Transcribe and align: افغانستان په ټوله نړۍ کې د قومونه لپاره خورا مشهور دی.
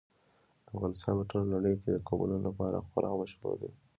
افغانستان 0.71 1.13
په 1.19 1.23
ټوله 1.29 1.45
نړۍ 1.55 1.73
کې 1.81 1.89
د 1.91 1.97
قومونه 2.07 2.37
لپاره 2.47 2.85
خورا 2.87 3.11
مشهور 3.21 3.53
دی. 3.61 3.71